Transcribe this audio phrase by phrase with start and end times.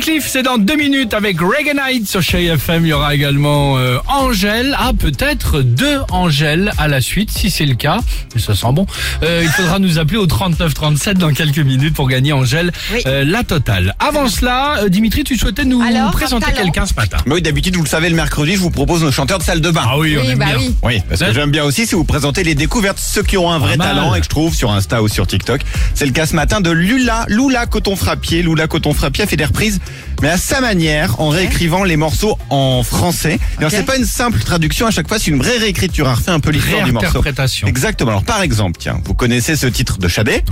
[0.00, 2.84] Cliff, c'est dans deux minutes avec Reaganite sur Chez FM.
[2.86, 4.76] Il y aura également euh, Angèle.
[4.78, 7.98] Ah, peut-être deux Angèles à la suite, si c'est le cas.
[8.34, 8.86] Mais ça sent bon.
[9.22, 13.00] Euh, il faudra nous appeler au 3937 dans quelques minutes pour gagner Angèle Oui.
[13.06, 13.94] euh, la totale.
[13.98, 17.18] Avant cela, euh, Dimitri, tu souhaitais nous Alors, présenter quelqu'un ce matin.
[17.26, 19.60] Mais oui, d'habitude, vous le savez, le mercredi, je vous propose nos chanteurs de salle
[19.60, 19.82] de bain.
[19.84, 20.56] Ah oui, on Oui, aime bah bien.
[20.58, 20.74] oui.
[20.82, 23.58] Oui, parce que j'aime bien aussi si vous présentez les découvertes, ceux qui ont un
[23.58, 23.88] vrai mal.
[23.88, 25.60] talent et que je trouve sur Insta ou sur TikTok.
[25.94, 28.42] C'est le cas ce matin de Lula, Lula Coton Frappier.
[28.42, 29.80] Lula Coton Frappier fait des reprises,
[30.22, 33.38] mais à sa manière, en réécrivant les morceaux en français.
[33.54, 36.06] Et alors, c'est pas une simple traduction, à chaque fois, c'est une vraie réécriture.
[36.08, 37.06] Elle refait un peu l'histoire du morceau.
[37.06, 37.68] Réinterprétation.
[37.68, 38.10] Exactement.
[38.10, 40.42] Alors, par exemple, tiens, vous connaissez ce titre de operator.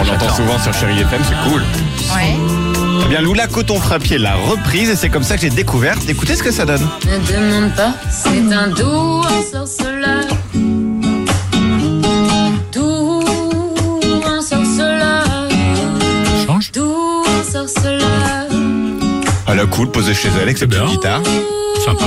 [0.00, 1.62] On l'entend souvent sur Chéri FM, c'est cool.
[2.14, 2.36] Ouais.
[3.04, 5.96] Eh bien, Lula Coton Frappier l'a reprise et c'est comme ça que j'ai découvert.
[6.08, 6.86] Écoutez ce que ça donne.
[7.06, 9.97] Ne demande pas, c'est un doux ensorceleur.
[19.46, 21.20] À la cool, posée chez elle avec sa petite guitare.
[21.84, 22.04] Sympa.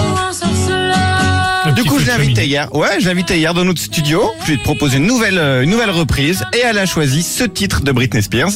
[1.76, 2.66] Du coup, je l'ai invité féminin.
[2.66, 2.76] hier.
[2.76, 4.32] Ouais, je l'ai invité hier dans notre studio.
[4.42, 7.44] Je lui ai proposé une nouvelle, euh, une nouvelle reprise et elle a choisi ce
[7.44, 8.52] titre de Britney Spears.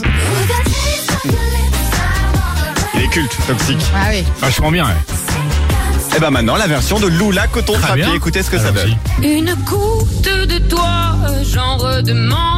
[2.95, 3.85] Il est culte, toxique.
[3.95, 4.23] Ah oui.
[4.41, 6.15] Vachement bien, ouais.
[6.17, 8.13] Et ben maintenant, la version de Lula Coton bien.
[8.13, 8.95] Écoutez ce que ça donne.
[9.21, 11.17] Une goutte de toi,
[11.53, 12.54] j'en redemande.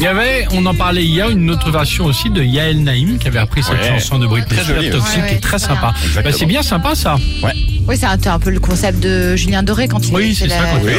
[0.00, 3.26] Il y avait, on en parlait hier, une autre version aussi de Yael Naïm qui
[3.28, 3.98] avait repris cette Ouais.
[3.98, 5.28] chanson de Britney Très Spears, jolie, Toxic, ouais.
[5.28, 5.92] qui est très sympa.
[6.22, 7.16] Bah, c'est bien sympa ça.
[7.42, 7.52] Ouais.
[7.88, 10.56] Oui, c'est un, un peu le concept de Julien Doré quand il Oui, c'est ça,
[10.72, 10.92] quand Oui,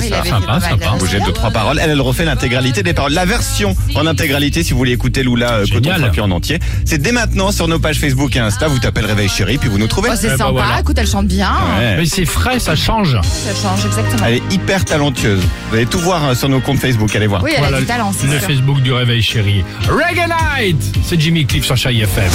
[0.00, 0.24] c'est ça.
[0.24, 1.24] Sympa, sympa.
[1.24, 1.78] deux, trois paroles.
[1.82, 3.12] Elle, elle refait l'intégralité des paroles.
[3.12, 5.90] La version en intégralité, si vous voulez écouter Lula euh, Coton.
[5.96, 8.66] Frappier en entier, c'est dès maintenant sur nos pages Facebook et Insta.
[8.68, 10.10] Vous tapez le réveil chéri, puis vous nous trouvez.
[10.12, 10.50] Oh, c'est Eh ben sympa.
[10.50, 10.80] voilà.
[10.80, 11.52] Écoute, elle chante bien.
[11.78, 11.96] Ouais.
[11.98, 13.16] Mais c'est frais, ça change.
[13.22, 14.26] Ça change exactement.
[14.26, 15.42] Elle est hyper talentueuse.
[15.70, 17.14] Vous allez tout voir euh, sur nos comptes Facebook.
[17.16, 17.42] Allez voir.
[17.42, 18.12] Oui, elle a du talent,
[18.42, 19.64] Facebook du Réveil Chéri.
[19.88, 22.30] Reaganite C'est Jimmy Cliff sur Chai FM.